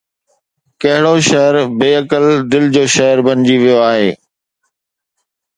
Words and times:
ڪھڙو 0.81 1.15
شھر 1.27 1.53
بي 1.77 1.89
عقل 1.99 2.25
دل 2.51 2.65
جو 2.75 2.83
شھر 2.95 3.15
بڻجي 3.25 3.57
ويو 3.61 3.77
آھي؟ 3.89 4.07